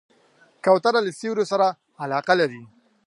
[0.63, 1.67] کوتره له سیوریو سره
[2.03, 2.61] علاقه لري.